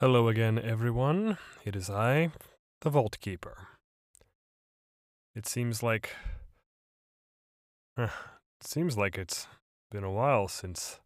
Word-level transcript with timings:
Hello 0.00 0.28
again, 0.28 0.60
everyone. 0.60 1.38
It 1.64 1.74
is 1.74 1.90
I, 1.90 2.30
the 2.82 2.88
Vault 2.88 3.18
Keeper. 3.20 3.66
It 5.34 5.44
seems 5.44 5.82
like. 5.82 6.14
it 7.98 8.10
seems 8.60 8.96
like 8.96 9.18
it's 9.18 9.48
been 9.90 10.04
a 10.04 10.12
while 10.12 10.46
since 10.46 11.00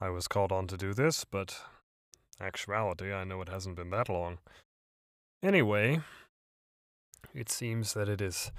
I 0.00 0.10
was 0.10 0.28
called 0.28 0.52
on 0.52 0.68
to 0.68 0.76
do 0.76 0.94
this, 0.94 1.24
but 1.24 1.60
actuality, 2.40 3.12
I 3.12 3.24
know 3.24 3.40
it 3.42 3.48
hasn't 3.48 3.74
been 3.74 3.90
that 3.90 4.08
long. 4.08 4.38
Anyway, 5.42 5.98
it 7.34 7.50
seems 7.50 7.94
that 7.94 8.08
it 8.08 8.20
is 8.20 8.52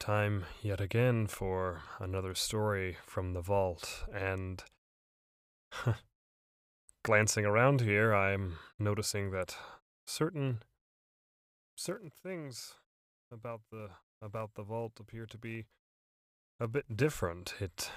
time 0.00 0.44
yet 0.60 0.80
again 0.80 1.28
for 1.28 1.82
another 2.00 2.34
story 2.34 2.96
from 3.06 3.32
the 3.32 3.42
vault, 3.42 4.06
and 4.12 4.64
glancing 7.04 7.44
around 7.44 7.82
here, 7.82 8.12
I'm 8.12 8.58
noticing 8.78 9.30
that 9.30 9.56
certain 10.06 10.62
certain 11.76 12.10
things 12.10 12.74
about 13.30 13.60
the 13.70 13.90
about 14.20 14.54
the 14.54 14.62
vault 14.62 14.92
appear 14.98 15.26
to 15.26 15.38
be 15.38 15.66
a 16.58 16.66
bit 16.66 16.96
different. 16.96 17.54
It 17.60 17.90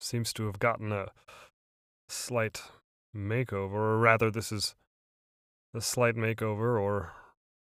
seems 0.00 0.32
to 0.32 0.46
have 0.46 0.58
gotten 0.58 0.92
a 0.92 1.08
slight 2.08 2.62
makeover, 3.14 3.74
or 3.74 3.98
rather, 3.98 4.30
this 4.30 4.50
is 4.50 4.74
a 5.74 5.80
slight 5.80 6.16
makeover, 6.16 6.80
or 6.80 7.12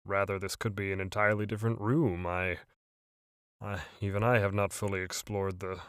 rather, 0.06 0.38
this 0.38 0.56
could 0.56 0.76
be 0.76 0.92
an 0.92 1.00
entirely 1.00 1.46
different 1.46 1.80
room. 1.80 2.28
I, 2.28 2.58
I 3.62 3.80
even 4.02 4.24
I 4.24 4.40
have 4.40 4.54
not 4.54 4.74
fully 4.74 5.02
explored 5.02 5.60
the 5.60 5.80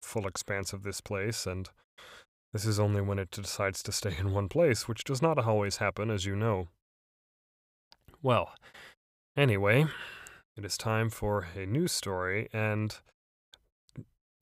full 0.00 0.26
expanse 0.26 0.72
of 0.72 0.82
this 0.82 1.00
place, 1.00 1.46
and 1.46 1.68
this 2.52 2.66
is 2.66 2.78
only 2.78 3.00
when 3.00 3.18
it 3.18 3.30
decides 3.30 3.82
to 3.82 3.92
stay 3.92 4.14
in 4.18 4.32
one 4.32 4.48
place, 4.48 4.86
which 4.86 5.04
does 5.04 5.22
not 5.22 5.38
always 5.38 5.78
happen, 5.78 6.10
as 6.10 6.26
you 6.26 6.36
know. 6.36 6.68
Well, 8.22 8.52
anyway, 9.36 9.86
it 10.56 10.64
is 10.64 10.76
time 10.76 11.10
for 11.10 11.48
a 11.56 11.66
new 11.66 11.88
story, 11.88 12.48
and. 12.52 12.96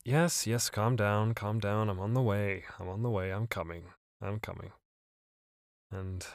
Yes, 0.03 0.47
yes, 0.47 0.71
calm 0.71 0.97
down, 0.97 1.35
calm 1.35 1.61
down. 1.61 1.91
I'm 1.91 2.01
on 2.01 2.15
the 2.15 2.23
way. 2.23 2.65
I'm 2.79 2.89
on 2.89 3.03
the 3.03 3.11
way. 3.11 3.31
I'm 3.31 3.47
coming. 3.47 3.85
I'm 4.21 4.41
coming. 4.41 4.73
And. 5.93 6.27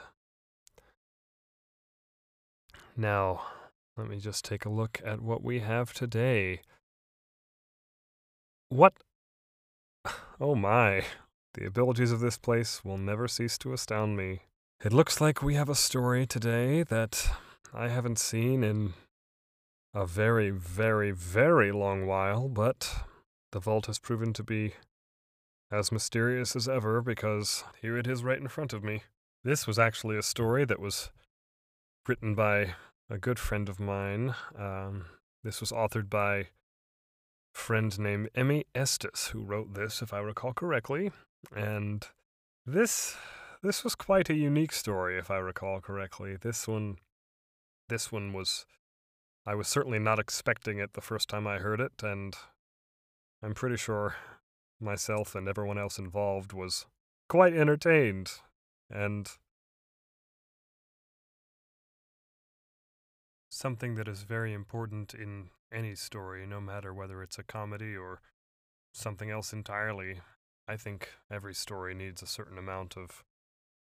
Now, 2.96 3.42
let 3.98 4.08
me 4.08 4.20
just 4.20 4.46
take 4.46 4.66
a 4.66 4.70
look 4.70 5.02
at 5.04 5.22
what 5.22 5.44
we 5.44 5.60
have 5.60 5.94
today. 5.94 6.62
What? 8.70 8.94
Oh 10.38 10.54
my. 10.54 11.06
The 11.56 11.66
abilities 11.66 12.12
of 12.12 12.20
this 12.20 12.38
place 12.38 12.84
will 12.84 12.98
never 12.98 13.30
cease 13.30 13.58
to 13.60 13.72
astound 13.72 14.18
me. 14.18 14.42
It 14.84 14.92
looks 14.92 15.22
like 15.22 15.42
we 15.42 15.56
have 15.56 15.70
a 15.70 15.76
story 15.76 16.28
today 16.28 16.84
that 16.84 17.30
I 17.74 17.88
haven't 17.88 18.20
seen 18.20 18.62
in 18.62 18.94
a 19.94 20.06
very, 20.06 20.50
very, 20.50 21.12
very 21.12 21.72
long 21.72 22.08
while, 22.08 22.50
but 22.50 22.94
the 23.54 23.62
vault 23.62 23.86
has 23.86 24.00
proven 24.00 24.34
to 24.34 24.44
be 24.44 24.74
as 25.72 25.94
mysterious 25.94 26.58
as 26.58 26.68
ever 26.68 27.02
because 27.02 27.64
here 27.82 27.98
it 27.98 28.06
is 28.06 28.22
right 28.22 28.38
in 28.38 28.50
front 28.50 28.74
of 28.74 28.84
me. 28.84 29.04
This 29.46 29.66
was 29.66 29.80
actually 29.80 30.18
a 30.18 30.24
story 30.24 30.66
that 30.66 30.82
was 30.82 31.10
written 32.06 32.36
by 32.36 32.76
a 33.10 33.18
good 33.18 33.40
friend 33.40 33.70
of 33.70 33.80
mine. 33.80 34.36
Um, 34.60 35.06
this 35.42 35.62
was 35.62 35.72
authored 35.72 36.10
by 36.10 36.36
a 36.36 36.46
friend 37.54 37.98
named 37.98 38.30
Emie 38.36 38.66
Estes, 38.76 39.28
who 39.28 39.42
wrote 39.42 39.74
this, 39.74 40.02
if 40.02 40.14
I 40.14 40.20
recall 40.20 40.52
correctly. 40.52 41.12
And 41.56 42.06
this 42.66 43.18
this 43.62 43.84
was 43.84 43.96
quite 43.96 44.30
a 44.30 44.36
unique 44.36 44.72
story, 44.72 45.18
if 45.18 45.32
I 45.32 45.38
recall 45.38 45.82
correctly. 45.82 46.38
This 46.40 46.68
one 46.68 46.98
this 47.90 48.12
one 48.12 48.34
was 48.34 48.66
I 49.46 49.56
was 49.56 49.68
certainly 49.68 50.00
not 50.00 50.20
expecting 50.20 50.80
it 50.80 50.94
the 50.94 51.02
first 51.02 51.30
time 51.30 51.46
I 51.46 51.60
heard 51.60 51.80
it, 51.80 52.02
and 52.02 52.36
I'm 53.44 53.54
pretty 53.54 53.78
sure 53.78 54.16
myself 54.80 55.36
and 55.36 55.48
everyone 55.48 55.78
else 55.78 56.00
involved 56.00 56.52
was 56.54 56.86
quite 57.30 57.54
entertained. 57.54 58.32
And 58.90 59.30
something 63.50 63.96
that 63.96 64.08
is 64.08 64.24
very 64.24 64.54
important 64.54 65.14
in 65.14 65.50
any 65.72 65.96
story, 65.96 66.46
no 66.46 66.60
matter 66.60 66.94
whether 66.94 67.22
it's 67.24 67.40
a 67.40 67.44
comedy 67.44 67.96
or 67.96 68.22
something 68.94 69.30
else 69.30 69.54
entirely, 69.54 70.22
I 70.68 70.78
think 70.78 71.10
every 71.32 71.54
story 71.54 71.94
needs 71.94 72.22
a 72.22 72.28
certain 72.28 72.58
amount 72.58 72.98
of 72.98 73.24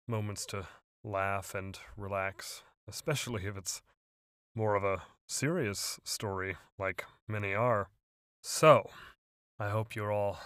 moments 0.08 0.46
to 0.48 0.68
laugh 1.04 1.54
and 1.54 1.78
relax, 1.98 2.64
especially 2.88 3.46
if 3.46 3.58
it's 3.58 3.82
more 4.56 4.76
of 4.76 4.84
a 4.84 5.04
serious 5.28 6.00
story, 6.04 6.56
like 6.80 7.06
many 7.28 7.54
are. 7.54 7.90
So, 8.42 8.90
I 9.60 9.70
hope 9.70 9.96
you're 9.96 10.12
all 10.12 10.40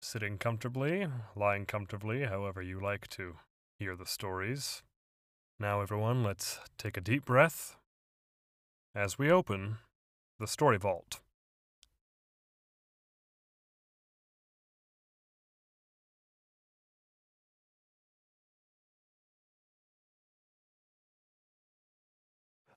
sitting 0.00 0.38
comfortably, 0.38 1.06
lying 1.34 1.66
comfortably, 1.66 2.24
however 2.24 2.62
you 2.62 2.80
like 2.80 3.08
to 3.08 3.36
hear 3.78 3.96
the 3.96 4.06
stories. 4.06 4.82
Now, 5.58 5.80
everyone, 5.80 6.22
let's 6.22 6.60
take 6.78 6.96
a 6.96 7.00
deep 7.00 7.24
breath 7.24 7.76
as 8.94 9.18
we 9.18 9.30
open 9.30 9.78
the 10.38 10.46
Story 10.46 10.78
Vault. 10.78 11.20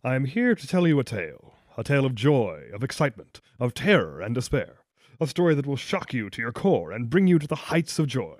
I 0.01 0.15
am 0.15 0.23
here 0.23 0.55
to 0.55 0.67
tell 0.67 0.87
you 0.87 0.97
a 0.99 1.03
tale. 1.03 1.55
A 1.77 1.83
tale 1.83 2.05
of 2.05 2.15
joy, 2.15 2.69
of 2.73 2.85
excitement, 2.85 3.41
of 3.59 3.73
terror 3.73 4.21
and 4.21 4.33
despair. 4.33 4.75
A 5.19 5.27
story 5.27 5.53
that 5.55 5.67
will 5.67 5.75
shock 5.75 6.13
you 6.13 6.29
to 6.29 6.41
your 6.41 6.53
core 6.53 6.93
and 6.93 7.09
bring 7.09 7.27
you 7.27 7.37
to 7.37 7.47
the 7.47 7.55
heights 7.55 7.99
of 7.99 8.07
joy. 8.07 8.37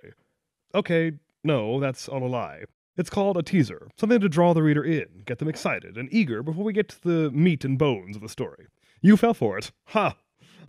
Okay, 0.74 1.12
no, 1.44 1.82
that's 1.82 2.08
all 2.08 2.24
a 2.24 2.28
lie. 2.28 2.64
It's 2.96 3.10
called 3.10 3.36
a 3.36 3.44
teaser, 3.44 3.90
something 3.98 4.22
to 4.22 4.30
draw 4.30 4.54
the 4.54 4.64
reader 4.64 4.86
in, 4.86 5.24
get 5.26 5.40
them 5.40 5.50
excited 5.50 5.98
and 5.98 6.08
eager 6.14 6.42
before 6.42 6.64
we 6.64 6.72
get 6.72 6.88
to 6.90 7.02
the 7.02 7.32
meat 7.32 7.66
and 7.66 7.78
bones 7.78 8.16
of 8.16 8.22
the 8.22 8.30
story. 8.30 8.68
You 9.02 9.18
fell 9.18 9.34
for 9.34 9.58
it. 9.58 9.72
Ha! 9.88 10.16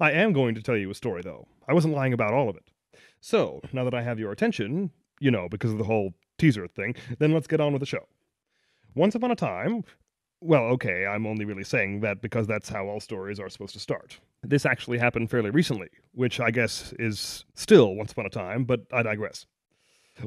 I 0.01 0.11
am 0.11 0.33
going 0.33 0.57
to 0.57 0.62
tell 0.62 0.77
you 0.77 0.91
a 0.91 0.95
story, 0.95 1.22
though. 1.22 1.47
I 1.69 1.72
wasn't 1.72 1.95
lying 1.95 2.15
about 2.15 2.34
all 2.34 2.49
of 2.49 2.57
it. 2.57 2.72
So, 3.21 3.61
now 3.72 3.84
that 3.84 3.95
I 3.95 4.03
have 4.03 4.19
your 4.19 4.33
attention, 4.33 4.91
you 5.21 5.31
know, 5.31 5.49
because 5.49 5.71
of 5.71 5.78
the 5.78 5.84
whole 5.84 6.15
teaser 6.37 6.67
thing, 6.67 6.97
then 7.21 7.33
let's 7.33 7.47
get 7.47 7.61
on 7.61 7.72
with 7.72 7.81
the 7.81 7.87
show. 7.87 8.09
Once 8.97 9.15
upon 9.15 9.31
a 9.31 9.37
time, 9.37 9.84
well, 10.41 10.65
okay, 10.65 11.06
I'm 11.06 11.27
only 11.27 11.45
really 11.45 11.65
saying 11.65 12.01
that 12.01 12.23
because 12.23 12.47
that's 12.47 12.69
how 12.69 12.87
all 12.87 13.01
stories 13.01 13.39
are 13.39 13.49
supposed 13.49 13.75
to 13.75 13.81
start. 13.81 14.19
This 14.43 14.65
actually 14.65 14.99
happened 14.99 15.31
fairly 15.31 15.51
recently, 15.51 15.89
which 16.12 16.41
I 16.41 16.51
guess 16.51 16.95
is 16.99 17.45
still 17.55 17.95
once 17.95 18.12
upon 18.12 18.27
a 18.27 18.31
time, 18.31 18.65
but 18.65 18.81
I 18.93 19.03
digress. 19.03 19.47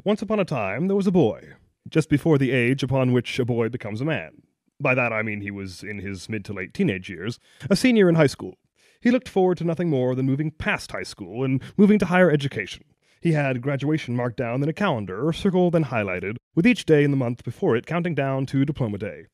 Once 0.04 0.22
upon 0.22 0.40
a 0.40 0.44
time, 0.44 0.86
there 0.86 0.96
was 0.96 1.06
a 1.06 1.12
boy, 1.12 1.54
just 1.88 2.08
before 2.08 2.38
the 2.38 2.52
age 2.52 2.82
upon 2.82 3.12
which 3.12 3.38
a 3.38 3.44
boy 3.44 3.68
becomes 3.68 4.00
a 4.00 4.04
man. 4.04 4.42
By 4.80 4.94
that 4.94 5.12
I 5.12 5.22
mean 5.22 5.40
he 5.40 5.50
was 5.50 5.82
in 5.82 5.98
his 5.98 6.28
mid 6.28 6.44
to 6.46 6.52
late 6.52 6.74
teenage 6.74 7.08
years, 7.08 7.38
a 7.68 7.76
senior 7.76 8.08
in 8.08 8.14
high 8.14 8.26
school. 8.26 8.54
He 9.00 9.10
looked 9.10 9.28
forward 9.28 9.58
to 9.58 9.64
nothing 9.64 9.90
more 9.90 10.14
than 10.14 10.26
moving 10.26 10.50
past 10.50 10.92
high 10.92 11.02
school 11.02 11.44
and 11.44 11.62
moving 11.76 11.98
to 11.98 12.06
higher 12.06 12.30
education. 12.30 12.84
He 13.20 13.32
had 13.32 13.62
graduation 13.62 14.16
marked 14.16 14.36
down 14.36 14.62
in 14.62 14.68
a 14.68 14.72
calendar, 14.72 15.26
or 15.26 15.32
circled 15.32 15.74
and 15.74 15.86
highlighted, 15.86 16.36
with 16.54 16.66
each 16.66 16.84
day 16.84 17.04
in 17.04 17.10
the 17.10 17.16
month 17.16 17.42
before 17.42 17.76
it 17.76 17.86
counting 17.86 18.14
down 18.14 18.46
to 18.46 18.64
diploma 18.64 18.98
day. 18.98 19.26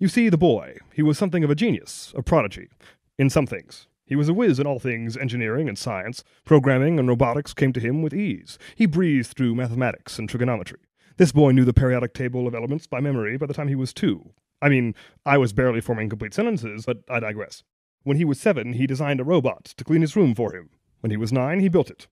You 0.00 0.08
see, 0.08 0.30
the 0.30 0.38
boy, 0.38 0.78
he 0.94 1.02
was 1.02 1.18
something 1.18 1.44
of 1.44 1.50
a 1.50 1.54
genius, 1.54 2.14
a 2.16 2.22
prodigy, 2.22 2.68
in 3.18 3.28
some 3.28 3.46
things. 3.46 3.86
He 4.06 4.16
was 4.16 4.30
a 4.30 4.32
whiz 4.32 4.58
in 4.58 4.66
all 4.66 4.78
things 4.78 5.14
engineering 5.14 5.68
and 5.68 5.76
science. 5.76 6.24
Programming 6.46 6.98
and 6.98 7.06
robotics 7.06 7.52
came 7.52 7.74
to 7.74 7.80
him 7.80 8.00
with 8.00 8.14
ease. 8.14 8.58
He 8.74 8.86
breezed 8.86 9.36
through 9.36 9.54
mathematics 9.54 10.18
and 10.18 10.26
trigonometry. 10.26 10.78
This 11.18 11.32
boy 11.32 11.50
knew 11.50 11.66
the 11.66 11.74
periodic 11.74 12.14
table 12.14 12.46
of 12.46 12.54
elements 12.54 12.86
by 12.86 13.00
memory 13.00 13.36
by 13.36 13.44
the 13.44 13.52
time 13.52 13.68
he 13.68 13.74
was 13.74 13.92
two. 13.92 14.30
I 14.62 14.70
mean, 14.70 14.94
I 15.26 15.36
was 15.36 15.52
barely 15.52 15.82
forming 15.82 16.08
complete 16.08 16.32
sentences, 16.32 16.86
but 16.86 17.02
I 17.10 17.20
digress. 17.20 17.62
When 18.02 18.16
he 18.16 18.24
was 18.24 18.40
seven, 18.40 18.72
he 18.72 18.86
designed 18.86 19.20
a 19.20 19.24
robot 19.24 19.66
to 19.76 19.84
clean 19.84 20.00
his 20.00 20.16
room 20.16 20.34
for 20.34 20.56
him. 20.56 20.70
When 21.00 21.10
he 21.10 21.18
was 21.18 21.30
nine, 21.30 21.60
he 21.60 21.68
built 21.68 21.90
it. 21.90 22.08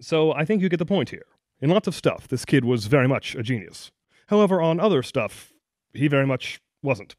So 0.00 0.32
I 0.34 0.44
think 0.44 0.62
you 0.62 0.68
get 0.68 0.76
the 0.76 0.86
point 0.86 1.10
here. 1.10 1.26
In 1.60 1.68
lots 1.68 1.88
of 1.88 1.96
stuff, 1.96 2.28
this 2.28 2.44
kid 2.44 2.64
was 2.64 2.86
very 2.86 3.08
much 3.08 3.34
a 3.34 3.42
genius. 3.42 3.90
However, 4.28 4.62
on 4.62 4.78
other 4.78 5.02
stuff, 5.02 5.52
he 5.92 6.06
very 6.06 6.26
much 6.26 6.60
wasn't. 6.82 7.16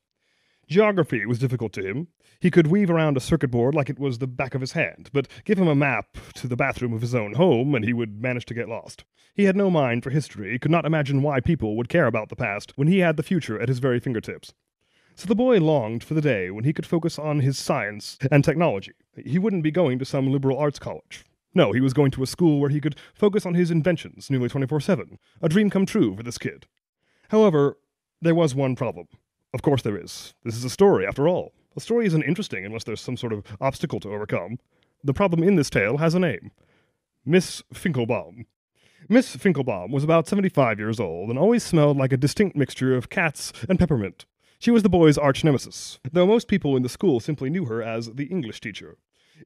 Geography 0.67 1.25
was 1.25 1.39
difficult 1.39 1.73
to 1.73 1.83
him. 1.83 2.07
He 2.39 2.51
could 2.51 2.67
weave 2.67 2.89
around 2.89 3.15
a 3.15 3.21
circuit 3.21 3.51
board 3.51 3.75
like 3.75 3.89
it 3.89 3.99
was 3.99 4.17
the 4.17 4.27
back 4.27 4.55
of 4.55 4.61
his 4.61 4.73
hand, 4.73 5.09
but 5.13 5.27
give 5.45 5.57
him 5.57 5.67
a 5.67 5.75
map 5.75 6.17
to 6.35 6.47
the 6.47 6.55
bathroom 6.55 6.93
of 6.93 7.01
his 7.01 7.15
own 7.15 7.33
home 7.33 7.75
and 7.75 7.85
he 7.85 7.93
would 7.93 8.21
manage 8.21 8.45
to 8.45 8.53
get 8.53 8.69
lost. 8.69 9.03
He 9.33 9.45
had 9.45 9.55
no 9.55 9.69
mind 9.69 10.03
for 10.03 10.09
history, 10.09 10.57
could 10.59 10.71
not 10.71 10.85
imagine 10.85 11.21
why 11.21 11.39
people 11.39 11.75
would 11.75 11.89
care 11.89 12.05
about 12.05 12.29
the 12.29 12.35
past 12.35 12.73
when 12.75 12.87
he 12.87 12.99
had 12.99 13.17
the 13.17 13.23
future 13.23 13.59
at 13.59 13.69
his 13.69 13.79
very 13.79 13.99
fingertips. 13.99 14.53
So 15.15 15.27
the 15.27 15.35
boy 15.35 15.59
longed 15.59 16.03
for 16.03 16.15
the 16.15 16.21
day 16.21 16.49
when 16.49 16.63
he 16.63 16.73
could 16.73 16.85
focus 16.85 17.19
on 17.19 17.39
his 17.39 17.57
science 17.57 18.17
and 18.31 18.43
technology. 18.43 18.93
He 19.15 19.37
wouldn't 19.37 19.63
be 19.63 19.71
going 19.71 19.99
to 19.99 20.05
some 20.05 20.31
liberal 20.31 20.57
arts 20.57 20.79
college. 20.79 21.23
No, 21.53 21.71
he 21.71 21.81
was 21.81 21.93
going 21.93 22.11
to 22.11 22.23
a 22.23 22.27
school 22.27 22.59
where 22.59 22.71
he 22.71 22.81
could 22.81 22.95
focus 23.13 23.45
on 23.45 23.53
his 23.53 23.69
inventions 23.69 24.29
nearly 24.29 24.49
24 24.49 24.79
7. 24.79 25.19
A 25.41 25.49
dream 25.49 25.69
come 25.69 25.85
true 25.85 26.15
for 26.15 26.23
this 26.23 26.37
kid. 26.37 26.65
However, 27.29 27.77
There 28.21 28.33
was 28.33 28.55
one 28.55 28.75
problem. 28.75 29.07
Of 29.53 29.61
course 29.61 29.83
there 29.83 29.97
is. 29.97 30.33
This 30.43 30.55
is 30.55 30.63
a 30.63 30.69
story, 30.69 31.05
after 31.05 31.27
all. 31.27 31.53
A 31.75 31.79
story 31.79 32.05
isn't 32.05 32.23
interesting 32.23 32.65
unless 32.65 32.83
there's 32.83 33.01
some 33.01 33.17
sort 33.17 33.33
of 33.33 33.43
obstacle 33.61 33.99
to 34.01 34.13
overcome. 34.13 34.57
The 35.03 35.13
problem 35.13 35.43
in 35.43 35.55
this 35.55 35.69
tale 35.69 35.97
has 35.97 36.15
a 36.15 36.19
name 36.19 36.51
Miss 37.25 37.63
Finkelbaum. 37.73 38.45
Miss 39.09 39.35
Finkelbaum 39.35 39.91
was 39.91 40.03
about 40.03 40.27
75 40.27 40.79
years 40.79 40.99
old 40.99 41.29
and 41.29 41.37
always 41.37 41.63
smelled 41.63 41.97
like 41.97 42.13
a 42.13 42.17
distinct 42.17 42.55
mixture 42.55 42.95
of 42.95 43.09
cats 43.09 43.51
and 43.67 43.77
peppermint. 43.77 44.25
She 44.59 44.71
was 44.71 44.83
the 44.83 44.89
boy's 44.89 45.17
arch 45.17 45.43
nemesis, 45.43 45.99
though 46.11 46.25
most 46.25 46.47
people 46.47 46.77
in 46.77 46.83
the 46.83 46.89
school 46.89 47.19
simply 47.19 47.49
knew 47.49 47.65
her 47.65 47.83
as 47.83 48.13
the 48.13 48.25
English 48.25 48.61
teacher. 48.61 48.97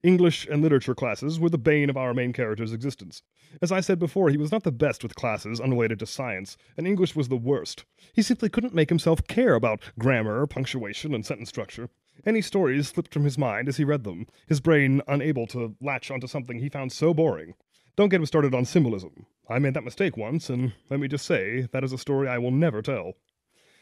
English 0.03 0.45
and 0.45 0.61
literature 0.61 0.95
classes 0.95 1.39
were 1.39 1.49
the 1.49 1.57
bane 1.57 1.89
of 1.89 1.97
our 1.97 2.13
main 2.13 2.33
character's 2.33 2.73
existence. 2.73 3.21
As 3.61 3.71
I 3.71 3.79
said 3.79 3.99
before, 3.99 4.29
he 4.29 4.37
was 4.37 4.51
not 4.51 4.63
the 4.63 4.71
best 4.71 5.03
with 5.03 5.15
classes 5.15 5.59
unrelated 5.59 5.99
to 5.99 6.05
science, 6.05 6.57
and 6.75 6.85
English 6.85 7.15
was 7.15 7.29
the 7.29 7.37
worst. 7.37 7.85
He 8.13 8.21
simply 8.21 8.49
couldn't 8.49 8.75
make 8.75 8.89
himself 8.89 9.25
care 9.27 9.55
about 9.55 9.91
grammar, 9.97 10.45
punctuation, 10.47 11.13
and 11.13 11.25
sentence 11.25 11.49
structure. 11.49 11.89
Any 12.25 12.41
stories 12.41 12.89
slipped 12.89 13.13
from 13.13 13.23
his 13.23 13.37
mind 13.37 13.69
as 13.69 13.77
he 13.77 13.83
read 13.83 14.03
them, 14.03 14.27
his 14.47 14.59
brain 14.59 15.01
unable 15.07 15.47
to 15.47 15.75
latch 15.81 16.11
onto 16.11 16.27
something 16.27 16.59
he 16.59 16.69
found 16.69 16.91
so 16.91 17.13
boring. 17.13 17.53
Don't 17.95 18.09
get 18.09 18.19
him 18.19 18.25
started 18.25 18.53
on 18.53 18.65
symbolism. 18.65 19.25
I 19.49 19.59
made 19.59 19.73
that 19.73 19.83
mistake 19.83 20.17
once, 20.17 20.49
and 20.49 20.73
let 20.89 20.99
me 20.99 21.07
just 21.07 21.25
say, 21.25 21.67
that 21.71 21.83
is 21.83 21.93
a 21.93 21.97
story 21.97 22.27
I 22.27 22.37
will 22.37 22.51
never 22.51 22.81
tell. 22.81 23.13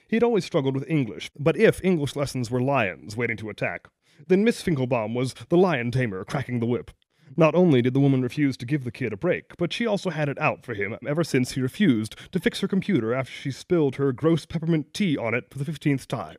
He 0.08 0.16
had 0.16 0.24
always 0.24 0.46
struggled 0.46 0.76
with 0.76 0.90
English, 0.90 1.32
but 1.38 1.58
if 1.58 1.84
English 1.84 2.16
lessons 2.16 2.52
were 2.52 2.62
lions 2.62 3.18
waiting 3.18 3.38
to 3.38 3.50
attack, 3.50 3.88
then 4.28 4.44
Miss 4.44 4.62
Finkelbaum 4.62 5.14
was 5.14 5.34
the 5.50 5.58
lion 5.58 5.92
tamer 5.92 6.24
cracking 6.24 6.60
the 6.60 6.66
whip. 6.66 6.92
Not 7.38 7.56
only 7.56 7.82
did 7.82 7.94
the 7.94 8.00
woman 8.00 8.22
refuse 8.22 8.56
to 8.58 8.66
give 8.66 8.84
the 8.84 8.92
kid 8.92 9.12
a 9.12 9.18
break, 9.18 9.58
but 9.58 9.74
she 9.74 9.86
also 9.86 10.10
had 10.10 10.30
it 10.30 10.40
out 10.40 10.66
for 10.66 10.74
him 10.74 10.98
ever 11.08 11.24
since 11.24 11.52
he 11.52 11.62
refused 11.62 12.16
to 12.32 12.40
fix 12.40 12.62
her 12.62 12.68
computer 12.68 13.14
after 13.14 13.34
she 13.34 13.52
spilled 13.52 13.96
her 13.96 14.14
gross 14.14 14.46
peppermint 14.46 14.94
tea 14.94 15.18
on 15.18 15.34
it 15.34 15.46
for 15.50 15.58
the 15.58 15.66
fifteenth 15.66 16.08
time. 16.08 16.38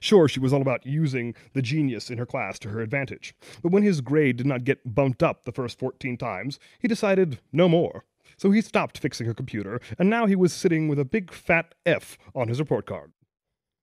Sure, 0.00 0.28
she 0.28 0.38
was 0.38 0.52
all 0.52 0.62
about 0.62 0.86
using 0.86 1.34
the 1.54 1.62
genius 1.62 2.08
in 2.08 2.18
her 2.18 2.26
class 2.26 2.58
to 2.60 2.68
her 2.68 2.80
advantage, 2.80 3.34
but 3.62 3.72
when 3.72 3.82
his 3.82 4.00
grade 4.00 4.36
did 4.36 4.46
not 4.46 4.64
get 4.64 4.94
bumped 4.94 5.22
up 5.22 5.44
the 5.44 5.52
first 5.52 5.78
14 5.78 6.16
times, 6.16 6.60
he 6.78 6.86
decided 6.86 7.40
no 7.52 7.68
more. 7.68 8.04
So 8.36 8.52
he 8.52 8.60
stopped 8.60 8.98
fixing 8.98 9.26
her 9.26 9.34
computer, 9.34 9.80
and 9.98 10.08
now 10.08 10.26
he 10.26 10.36
was 10.36 10.52
sitting 10.52 10.86
with 10.86 11.00
a 11.00 11.04
big 11.04 11.32
fat 11.32 11.74
F 11.84 12.16
on 12.34 12.46
his 12.46 12.60
report 12.60 12.86
card. 12.86 13.12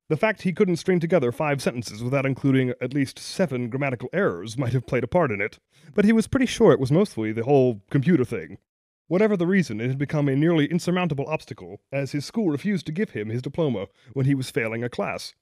The 0.08 0.18
fact 0.18 0.44
he 0.44 0.54
couldn't 0.54 0.76
string 0.76 1.00
together 1.00 1.32
five 1.32 1.64
sentences 1.64 2.04
without 2.04 2.28
including 2.28 2.74
at 2.80 2.94
least 2.94 3.18
seven 3.18 3.70
grammatical 3.70 4.08
errors 4.14 4.56
might 4.56 4.74
have 4.74 4.86
played 4.86 5.04
a 5.04 5.08
part 5.08 5.32
in 5.32 5.42
it, 5.42 5.58
but 5.96 6.06
he 6.06 6.12
was 6.12 6.28
pretty 6.28 6.46
sure 6.46 6.72
it 6.72 6.80
was 6.80 6.92
mostly 6.92 7.32
the 7.32 7.44
whole 7.44 7.82
computer 7.90 8.24
thing. 8.24 8.60
Whatever 9.08 9.36
the 9.36 9.48
reason, 9.48 9.82
it 9.82 9.88
had 9.88 9.98
become 9.98 10.30
a 10.30 10.36
nearly 10.36 10.68
insurmountable 10.68 11.26
obstacle, 11.28 11.82
as 11.92 12.12
his 12.12 12.24
school 12.24 12.52
refused 12.52 12.86
to 12.86 12.92
give 12.92 13.12
him 13.12 13.30
his 13.30 13.42
diploma 13.42 13.88
when 14.14 14.28
he 14.28 14.36
was 14.36 14.52
failing 14.52 14.84
a 14.84 14.90
class. 14.90 15.34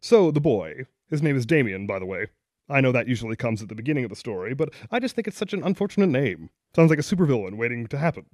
So 0.00 0.32
the 0.32 0.40
boy, 0.40 0.86
his 1.08 1.22
name 1.22 1.36
is 1.36 1.46
Damien, 1.46 1.86
by 1.86 2.00
the 2.00 2.06
way. 2.06 2.26
I 2.68 2.80
know 2.80 2.90
that 2.90 3.08
usually 3.08 3.36
comes 3.36 3.62
at 3.62 3.68
the 3.68 3.74
beginning 3.76 4.04
of 4.04 4.10
the 4.10 4.16
story, 4.16 4.54
but 4.54 4.70
I 4.90 4.98
just 4.98 5.14
think 5.14 5.28
it's 5.28 5.36
such 5.36 5.52
an 5.52 5.62
unfortunate 5.62 6.08
name. 6.08 6.50
Sounds 6.74 6.90
like 6.90 6.98
a 6.98 7.02
supervillain 7.02 7.56
waiting 7.56 7.86
to 7.88 7.98
happen. 7.98 8.26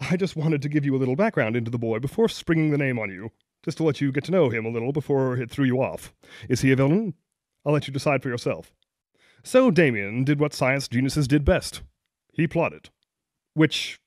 I 0.00 0.16
just 0.16 0.36
wanted 0.36 0.62
to 0.62 0.68
give 0.68 0.84
you 0.84 0.96
a 0.96 0.98
little 0.98 1.16
background 1.16 1.56
into 1.56 1.70
the 1.70 1.78
boy 1.78 2.00
before 2.00 2.28
springing 2.28 2.70
the 2.70 2.78
name 2.78 2.98
on 2.98 3.10
you, 3.10 3.30
just 3.66 3.76
to 3.78 3.84
let 3.84 4.00
you 4.00 4.12
get 4.12 4.24
to 4.24 4.30
know 4.30 4.48
him 4.48 4.64
a 4.64 4.70
little 4.70 4.92
before 4.92 5.36
it 5.36 5.50
threw 5.50 5.64
you 5.64 5.82
off. 5.82 6.14
Is 6.48 6.60
he 6.60 6.70
a 6.70 6.76
villain? 6.76 7.14
I'll 7.64 7.72
let 7.72 7.88
you 7.88 7.92
decide 7.92 8.22
for 8.22 8.28
yourself. 8.28 8.72
So 9.42 9.72
Damien 9.72 10.22
did 10.22 10.38
what 10.38 10.54
science 10.54 10.86
geniuses 10.86 11.26
did 11.26 11.44
best. 11.44 11.82
He 12.32 12.46
plotted. 12.46 12.90
Which, 13.54 13.98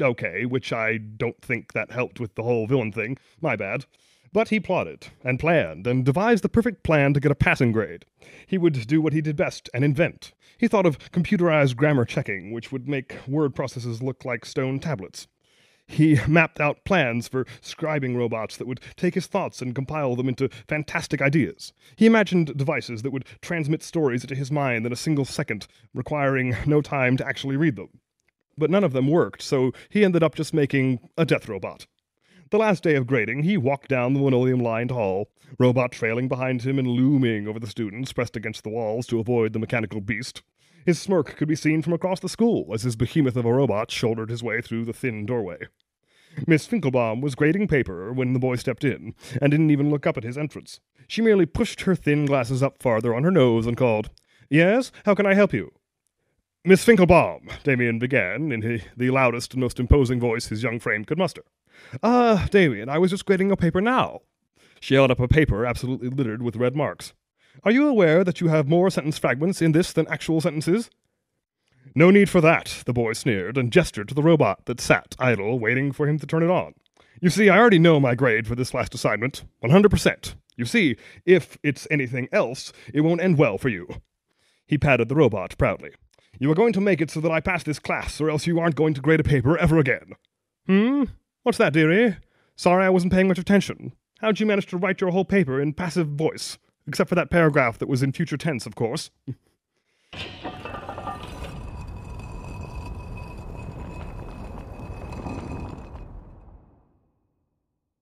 okay, 0.00 0.44
which 0.44 0.72
I 0.72 0.98
don't 0.98 1.42
think 1.42 1.72
that 1.72 1.90
helped 1.90 2.20
with 2.20 2.36
the 2.36 2.44
whole 2.44 2.68
villain 2.68 2.92
thing. 2.92 3.18
My 3.40 3.56
bad. 3.56 3.86
But 4.32 4.50
he 4.50 4.60
plotted, 4.60 5.08
and 5.24 5.40
planned, 5.40 5.86
and 5.86 6.04
devised 6.04 6.44
the 6.44 6.48
perfect 6.48 6.84
plan 6.84 7.12
to 7.14 7.20
get 7.20 7.32
a 7.32 7.34
passing 7.34 7.72
grade. 7.72 8.04
He 8.46 8.56
would 8.56 8.86
do 8.86 9.00
what 9.00 9.14
he 9.14 9.20
did 9.20 9.36
best, 9.36 9.68
and 9.74 9.84
invent. 9.84 10.32
He 10.58 10.68
thought 10.68 10.86
of 10.86 10.98
computerized 11.10 11.76
grammar 11.76 12.04
checking, 12.04 12.52
which 12.52 12.70
would 12.70 12.88
make 12.88 13.16
word 13.26 13.54
processes 13.54 14.00
look 14.00 14.24
like 14.24 14.44
stone 14.44 14.78
tablets. 14.78 15.26
He 15.88 16.20
mapped 16.28 16.60
out 16.60 16.84
plans 16.84 17.28
for 17.28 17.44
scribing 17.62 18.14
robots 18.14 18.58
that 18.58 18.66
would 18.66 18.80
take 18.94 19.14
his 19.14 19.26
thoughts 19.26 19.62
and 19.62 19.74
compile 19.74 20.14
them 20.14 20.28
into 20.28 20.50
fantastic 20.68 21.22
ideas. 21.22 21.72
He 21.96 22.04
imagined 22.04 22.56
devices 22.56 23.02
that 23.02 23.10
would 23.10 23.24
transmit 23.40 23.82
stories 23.82 24.22
into 24.22 24.34
his 24.34 24.52
mind 24.52 24.84
in 24.84 24.92
a 24.92 24.96
single 24.96 25.24
second, 25.24 25.66
requiring 25.94 26.54
no 26.66 26.82
time 26.82 27.16
to 27.16 27.26
actually 27.26 27.56
read 27.56 27.76
them. 27.76 27.88
But 28.58 28.70
none 28.70 28.84
of 28.84 28.92
them 28.92 29.08
worked, 29.08 29.40
so 29.40 29.72
he 29.88 30.04
ended 30.04 30.22
up 30.22 30.34
just 30.34 30.52
making 30.52 31.00
a 31.16 31.24
death 31.24 31.48
robot. 31.48 31.86
The 32.50 32.58
last 32.58 32.82
day 32.82 32.94
of 32.94 33.06
grading, 33.06 33.44
he 33.44 33.56
walked 33.56 33.88
down 33.88 34.12
the 34.12 34.20
linoleum 34.20 34.60
lined 34.60 34.90
hall, 34.90 35.30
robot 35.58 35.92
trailing 35.92 36.28
behind 36.28 36.62
him 36.62 36.78
and 36.78 36.88
looming 36.88 37.48
over 37.48 37.58
the 37.58 37.66
students 37.66 38.12
pressed 38.12 38.36
against 38.36 38.62
the 38.62 38.70
walls 38.70 39.06
to 39.06 39.20
avoid 39.20 39.52
the 39.52 39.58
mechanical 39.58 40.00
beast. 40.00 40.42
His 40.88 40.98
smirk 40.98 41.36
could 41.36 41.48
be 41.48 41.54
seen 41.54 41.82
from 41.82 41.92
across 41.92 42.18
the 42.18 42.30
school 42.30 42.70
as 42.72 42.80
his 42.80 42.96
behemoth 42.96 43.36
of 43.36 43.44
a 43.44 43.52
robot 43.52 43.90
shouldered 43.90 44.30
his 44.30 44.42
way 44.42 44.62
through 44.62 44.86
the 44.86 44.94
thin 44.94 45.26
doorway. 45.26 45.58
Miss 46.46 46.66
Finkelbaum 46.66 47.20
was 47.20 47.34
grading 47.34 47.68
paper 47.68 48.10
when 48.10 48.32
the 48.32 48.38
boy 48.38 48.56
stepped 48.56 48.84
in, 48.84 49.14
and 49.38 49.50
didn't 49.50 49.70
even 49.70 49.90
look 49.90 50.06
up 50.06 50.16
at 50.16 50.24
his 50.24 50.38
entrance. 50.38 50.80
She 51.06 51.20
merely 51.20 51.44
pushed 51.44 51.82
her 51.82 51.94
thin 51.94 52.24
glasses 52.24 52.62
up 52.62 52.82
farther 52.82 53.14
on 53.14 53.22
her 53.24 53.30
nose 53.30 53.66
and 53.66 53.76
called, 53.76 54.08
Yes, 54.48 54.90
how 55.04 55.14
can 55.14 55.26
I 55.26 55.34
help 55.34 55.52
you? 55.52 55.72
Miss 56.64 56.86
Finkelbaum, 56.86 57.50
Damien 57.64 57.98
began, 57.98 58.50
in 58.50 58.80
the 58.96 59.10
loudest 59.10 59.52
and 59.52 59.60
most 59.60 59.78
imposing 59.78 60.18
voice 60.18 60.46
his 60.46 60.62
young 60.62 60.80
frame 60.80 61.04
could 61.04 61.18
muster. 61.18 61.44
Ah, 62.02 62.44
uh, 62.44 62.46
Damien, 62.46 62.88
I 62.88 62.96
was 62.96 63.10
just 63.10 63.26
grading 63.26 63.50
a 63.50 63.58
paper 63.58 63.82
now. 63.82 64.20
She 64.80 64.94
held 64.94 65.10
up 65.10 65.20
a 65.20 65.28
paper 65.28 65.66
absolutely 65.66 66.08
littered 66.08 66.40
with 66.40 66.56
red 66.56 66.74
marks. 66.74 67.12
Are 67.64 67.72
you 67.72 67.88
aware 67.88 68.22
that 68.24 68.40
you 68.40 68.48
have 68.48 68.68
more 68.68 68.90
sentence 68.90 69.18
fragments 69.18 69.60
in 69.60 69.72
this 69.72 69.92
than 69.92 70.06
actual 70.08 70.40
sentences? 70.40 70.90
No 71.94 72.10
need 72.10 72.28
for 72.28 72.40
that, 72.40 72.82
the 72.86 72.92
boy 72.92 73.14
sneered 73.14 73.58
and 73.58 73.72
gestured 73.72 74.08
to 74.08 74.14
the 74.14 74.22
robot 74.22 74.66
that 74.66 74.80
sat 74.80 75.16
idle, 75.18 75.58
waiting 75.58 75.90
for 75.90 76.06
him 76.06 76.18
to 76.18 76.26
turn 76.26 76.42
it 76.42 76.50
on. 76.50 76.74
You 77.20 77.30
see, 77.30 77.48
I 77.48 77.58
already 77.58 77.80
know 77.80 77.98
my 77.98 78.14
grade 78.14 78.46
for 78.46 78.54
this 78.54 78.74
last 78.74 78.94
assignment 78.94 79.42
100%. 79.64 80.34
You 80.56 80.64
see, 80.64 80.96
if 81.24 81.58
it's 81.62 81.88
anything 81.90 82.28
else, 82.30 82.72
it 82.92 83.00
won't 83.00 83.20
end 83.20 83.38
well 83.38 83.58
for 83.58 83.68
you. 83.68 83.88
He 84.66 84.78
patted 84.78 85.08
the 85.08 85.16
robot 85.16 85.56
proudly. 85.58 85.90
You 86.38 86.50
are 86.52 86.56
going 86.56 86.72
to 86.74 86.80
make 86.80 87.00
it 87.00 87.10
so 87.10 87.20
that 87.20 87.32
I 87.32 87.40
pass 87.40 87.64
this 87.64 87.80
class, 87.80 88.20
or 88.20 88.30
else 88.30 88.46
you 88.46 88.60
aren't 88.60 88.76
going 88.76 88.94
to 88.94 89.00
grade 89.00 89.20
a 89.20 89.24
paper 89.24 89.58
ever 89.58 89.78
again. 89.78 90.12
Hmm? 90.66 91.04
What's 91.42 91.58
that, 91.58 91.72
dearie? 91.72 92.16
Sorry 92.54 92.84
I 92.84 92.90
wasn't 92.90 93.12
paying 93.12 93.28
much 93.28 93.38
attention. 93.38 93.92
How'd 94.20 94.38
you 94.38 94.46
manage 94.46 94.66
to 94.66 94.76
write 94.76 95.00
your 95.00 95.10
whole 95.10 95.24
paper 95.24 95.60
in 95.60 95.72
passive 95.72 96.08
voice? 96.08 96.58
Except 96.88 97.10
for 97.10 97.14
that 97.16 97.30
paragraph 97.30 97.76
that 97.78 97.88
was 97.88 98.02
in 98.02 98.12
future 98.12 98.38
tense, 98.38 98.64
of 98.64 98.74
course. 98.74 99.10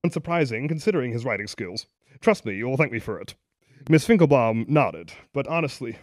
Unsurprising, 0.05 0.69
considering 0.69 1.11
his 1.11 1.25
writing 1.25 1.47
skills. 1.47 1.87
Trust 2.21 2.45
me, 2.45 2.55
you'll 2.55 2.77
thank 2.77 2.93
me 2.93 2.99
for 2.99 3.19
it. 3.19 3.35
Miss 3.89 4.07
Finkelbaum 4.07 4.69
nodded, 4.69 5.11
but 5.33 5.45
honestly, 5.47 5.97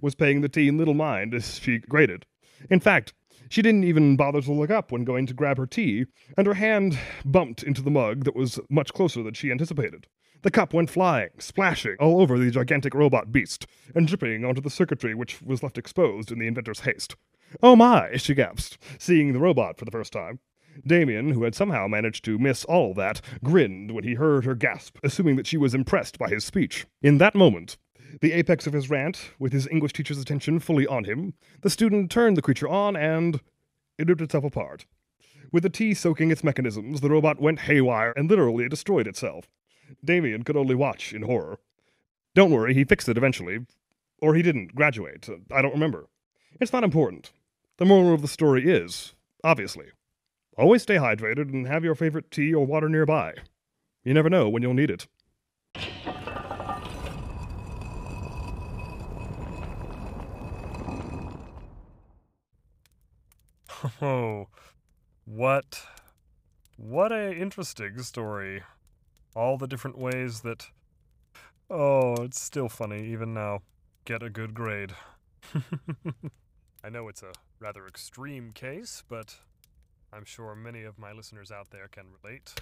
was 0.00 0.14
paying 0.14 0.40
the 0.40 0.48
teen 0.48 0.78
little 0.78 0.94
mind 0.94 1.34
as 1.34 1.58
she 1.58 1.78
graded. 1.78 2.26
In 2.70 2.78
fact, 2.78 3.12
she 3.48 3.60
didn't 3.60 3.82
even 3.82 4.14
bother 4.14 4.40
to 4.40 4.52
look 4.52 4.70
up 4.70 4.92
when 4.92 5.02
going 5.02 5.26
to 5.26 5.34
grab 5.34 5.58
her 5.58 5.66
tea, 5.66 6.06
and 6.36 6.46
her 6.46 6.54
hand 6.54 6.96
bumped 7.24 7.64
into 7.64 7.82
the 7.82 7.90
mug 7.90 8.22
that 8.22 8.36
was 8.36 8.60
much 8.70 8.92
closer 8.92 9.20
than 9.24 9.34
she 9.34 9.50
anticipated. 9.50 10.06
The 10.42 10.50
cup 10.50 10.72
went 10.72 10.88
flying, 10.88 11.30
splashing 11.38 11.96
all 12.00 12.22
over 12.22 12.38
the 12.38 12.50
gigantic 12.50 12.94
robot 12.94 13.30
beast, 13.30 13.66
and 13.94 14.08
dripping 14.08 14.44
onto 14.44 14.62
the 14.62 14.70
circuitry 14.70 15.14
which 15.14 15.42
was 15.42 15.62
left 15.62 15.76
exposed 15.76 16.32
in 16.32 16.38
the 16.38 16.46
inventor's 16.46 16.80
haste. 16.80 17.14
Oh 17.62 17.76
my, 17.76 18.16
she 18.16 18.34
gasped, 18.34 18.78
seeing 18.98 19.32
the 19.32 19.38
robot 19.38 19.76
for 19.76 19.84
the 19.84 19.90
first 19.90 20.12
time. 20.12 20.38
Damien, 20.86 21.32
who 21.32 21.42
had 21.42 21.54
somehow 21.54 21.88
managed 21.88 22.24
to 22.24 22.38
miss 22.38 22.64
all 22.64 22.94
that, 22.94 23.20
grinned 23.44 23.90
when 23.90 24.04
he 24.04 24.14
heard 24.14 24.46
her 24.46 24.54
gasp, 24.54 24.96
assuming 25.02 25.36
that 25.36 25.46
she 25.46 25.58
was 25.58 25.74
impressed 25.74 26.18
by 26.18 26.28
his 26.28 26.44
speech. 26.44 26.86
In 27.02 27.18
that 27.18 27.34
moment, 27.34 27.76
the 28.22 28.32
apex 28.32 28.66
of 28.66 28.72
his 28.72 28.88
rant, 28.88 29.32
with 29.38 29.52
his 29.52 29.68
English 29.68 29.92
teacher's 29.92 30.18
attention 30.18 30.58
fully 30.58 30.86
on 30.86 31.04
him, 31.04 31.34
the 31.60 31.70
student 31.70 32.10
turned 32.10 32.36
the 32.36 32.42
creature 32.42 32.68
on 32.68 32.96
and 32.96 33.40
it 33.98 34.08
ripped 34.08 34.22
itself 34.22 34.44
apart. 34.44 34.86
With 35.52 35.64
the 35.64 35.70
tea 35.70 35.92
soaking 35.92 36.30
its 36.30 36.44
mechanisms, 36.44 37.00
the 37.00 37.10
robot 37.10 37.40
went 37.40 37.60
haywire 37.60 38.14
and 38.16 38.30
literally 38.30 38.68
destroyed 38.68 39.06
itself. 39.06 39.48
Damien 40.04 40.42
could 40.42 40.56
only 40.56 40.74
watch 40.74 41.12
in 41.12 41.22
horror. 41.22 41.58
Don't 42.34 42.50
worry, 42.50 42.74
he 42.74 42.84
fixed 42.84 43.08
it 43.08 43.16
eventually. 43.16 43.60
Or 44.22 44.34
he 44.34 44.42
didn't 44.42 44.74
graduate. 44.74 45.28
I 45.50 45.62
don't 45.62 45.72
remember. 45.72 46.08
It's 46.60 46.72
not 46.72 46.84
important. 46.84 47.32
The 47.78 47.86
moral 47.86 48.12
of 48.12 48.22
the 48.22 48.28
story 48.28 48.70
is, 48.70 49.14
obviously, 49.42 49.86
always 50.58 50.82
stay 50.82 50.96
hydrated 50.96 51.52
and 51.52 51.66
have 51.66 51.84
your 51.84 51.94
favorite 51.94 52.30
tea 52.30 52.52
or 52.52 52.66
water 52.66 52.88
nearby. 52.88 53.34
You 54.04 54.14
never 54.14 54.28
know 54.28 54.48
when 54.48 54.62
you'll 54.62 54.74
need 54.74 54.90
it. 54.90 55.06
Oh, 64.02 64.48
what 65.24 65.82
what 66.76 67.12
a 67.12 67.32
interesting 67.32 68.02
story. 68.02 68.62
All 69.34 69.56
the 69.56 69.66
different 69.66 69.98
ways 69.98 70.40
that. 70.40 70.68
Oh, 71.68 72.14
it's 72.22 72.40
still 72.40 72.68
funny, 72.68 73.06
even 73.06 73.32
now. 73.32 73.62
Get 74.04 74.22
a 74.22 74.30
good 74.30 74.54
grade. 74.54 74.92
I 76.84 76.88
know 76.88 77.08
it's 77.08 77.22
a 77.22 77.32
rather 77.60 77.86
extreme 77.86 78.52
case, 78.52 79.04
but 79.08 79.36
I'm 80.12 80.24
sure 80.24 80.54
many 80.56 80.82
of 80.82 80.98
my 80.98 81.12
listeners 81.12 81.52
out 81.52 81.70
there 81.70 81.86
can 81.88 82.06
relate, 82.22 82.54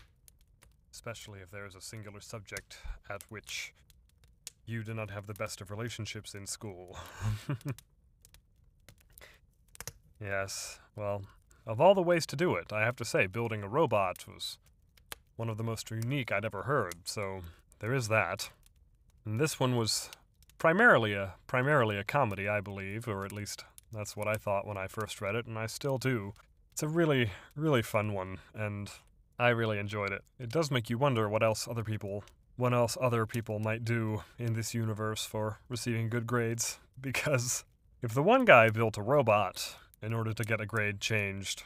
especially 0.92 1.40
if 1.40 1.50
there 1.50 1.66
is 1.66 1.74
a 1.74 1.80
singular 1.80 2.20
subject 2.20 2.78
at 3.08 3.22
which 3.30 3.72
you 4.66 4.82
do 4.82 4.92
not 4.92 5.10
have 5.10 5.26
the 5.26 5.34
best 5.34 5.62
of 5.62 5.70
relationships 5.70 6.34
in 6.34 6.46
school. 6.46 6.98
yes, 10.20 10.78
well, 10.94 11.22
of 11.66 11.80
all 11.80 11.94
the 11.94 12.02
ways 12.02 12.26
to 12.26 12.36
do 12.36 12.54
it, 12.54 12.72
I 12.72 12.80
have 12.80 12.96
to 12.96 13.04
say, 13.04 13.26
building 13.26 13.62
a 13.62 13.68
robot 13.68 14.26
was 14.26 14.58
one 15.38 15.48
of 15.48 15.56
the 15.56 15.64
most 15.64 15.90
unique 15.90 16.32
I'd 16.32 16.44
ever 16.44 16.64
heard, 16.64 16.94
so 17.04 17.42
there 17.78 17.94
is 17.94 18.08
that. 18.08 18.50
And 19.24 19.38
this 19.38 19.60
one 19.60 19.76
was 19.76 20.10
primarily 20.58 21.14
a 21.14 21.34
primarily 21.46 21.96
a 21.96 22.04
comedy, 22.04 22.48
I 22.48 22.60
believe, 22.60 23.06
or 23.06 23.24
at 23.24 23.32
least 23.32 23.64
that's 23.92 24.16
what 24.16 24.28
I 24.28 24.34
thought 24.34 24.66
when 24.66 24.76
I 24.76 24.88
first 24.88 25.20
read 25.20 25.36
it, 25.36 25.46
and 25.46 25.56
I 25.58 25.66
still 25.66 25.96
do. 25.96 26.34
It's 26.72 26.82
a 26.82 26.88
really, 26.88 27.30
really 27.54 27.82
fun 27.82 28.12
one, 28.12 28.38
and 28.52 28.90
I 29.38 29.48
really 29.50 29.78
enjoyed 29.78 30.12
it. 30.12 30.22
It 30.38 30.50
does 30.50 30.70
make 30.70 30.90
you 30.90 30.98
wonder 30.98 31.28
what 31.28 31.42
else 31.42 31.68
other 31.68 31.84
people 31.84 32.24
what 32.56 32.74
else 32.74 32.98
other 33.00 33.24
people 33.24 33.60
might 33.60 33.84
do 33.84 34.24
in 34.36 34.54
this 34.54 34.74
universe 34.74 35.24
for 35.24 35.60
receiving 35.68 36.08
good 36.10 36.26
grades, 36.26 36.80
because 37.00 37.64
if 38.02 38.12
the 38.12 38.22
one 38.22 38.44
guy 38.44 38.68
built 38.68 38.98
a 38.98 39.02
robot 39.02 39.76
in 40.02 40.12
order 40.12 40.32
to 40.32 40.42
get 40.42 40.60
a 40.60 40.66
grade 40.66 41.00
changed, 41.00 41.62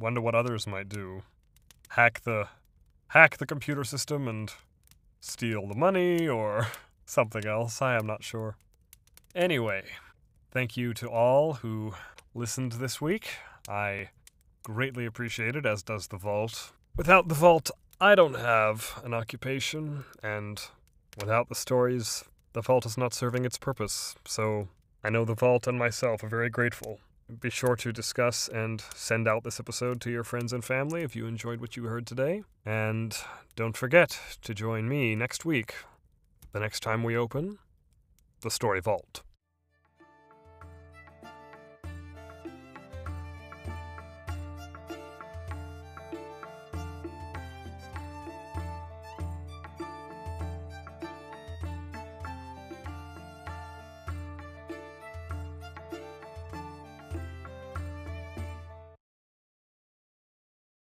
wonder 0.00 0.20
what 0.20 0.34
others 0.34 0.66
might 0.66 0.88
do. 0.88 1.22
Hack 1.90 2.22
the 2.24 2.48
hack 3.12 3.36
the 3.36 3.46
computer 3.46 3.84
system 3.84 4.26
and 4.26 4.54
steal 5.20 5.66
the 5.66 5.74
money 5.74 6.26
or 6.26 6.68
something 7.04 7.46
else. 7.46 7.82
I 7.82 7.94
am 7.94 8.06
not 8.06 8.24
sure. 8.24 8.56
Anyway, 9.34 9.84
thank 10.50 10.76
you 10.76 10.94
to 10.94 11.08
all 11.08 11.54
who 11.54 11.92
listened 12.34 12.72
this 12.72 13.00
week. 13.00 13.28
I 13.68 14.08
greatly 14.62 15.04
appreciate 15.04 15.56
it, 15.56 15.66
as 15.66 15.82
does 15.82 16.06
the 16.06 16.16
Vault. 16.16 16.72
Without 16.96 17.28
the 17.28 17.34
Vault, 17.34 17.70
I 18.00 18.14
don't 18.14 18.38
have 18.38 19.00
an 19.04 19.12
occupation, 19.12 20.04
and 20.22 20.60
without 21.20 21.50
the 21.50 21.54
stories, 21.54 22.24
the 22.54 22.62
Vault 22.62 22.86
is 22.86 22.96
not 22.96 23.12
serving 23.12 23.44
its 23.44 23.58
purpose. 23.58 24.14
So 24.26 24.68
I 25.04 25.10
know 25.10 25.24
the 25.26 25.34
Vault 25.34 25.66
and 25.66 25.78
myself 25.78 26.24
are 26.24 26.28
very 26.28 26.48
grateful. 26.48 27.00
Be 27.40 27.50
sure 27.50 27.76
to 27.76 27.92
discuss 27.92 28.48
and 28.48 28.82
send 28.94 29.26
out 29.26 29.44
this 29.44 29.60
episode 29.60 30.00
to 30.02 30.10
your 30.10 30.24
friends 30.24 30.52
and 30.52 30.64
family 30.64 31.02
if 31.02 31.14
you 31.16 31.26
enjoyed 31.26 31.60
what 31.60 31.76
you 31.76 31.84
heard 31.84 32.06
today. 32.06 32.42
And 32.64 33.16
don't 33.56 33.76
forget 33.76 34.18
to 34.42 34.54
join 34.54 34.88
me 34.88 35.14
next 35.14 35.44
week, 35.44 35.74
the 36.52 36.60
next 36.60 36.80
time 36.80 37.02
we 37.02 37.16
open 37.16 37.58
the 38.40 38.50
Story 38.50 38.80
Vault. 38.80 39.22